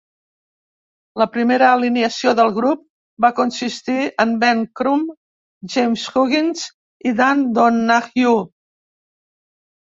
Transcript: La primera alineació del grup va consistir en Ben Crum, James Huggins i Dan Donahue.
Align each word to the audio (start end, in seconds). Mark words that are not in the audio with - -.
La 1.21 1.27
primera 1.35 1.67
alineació 1.73 2.33
del 2.39 2.49
grup 2.55 2.81
va 3.27 3.31
consistir 3.41 3.99
en 4.25 4.33
Ben 4.45 4.65
Crum, 4.81 5.05
James 5.77 6.09
Huggins 6.17 6.67
i 7.11 7.17
Dan 7.23 7.47
Donahue. 7.61 8.37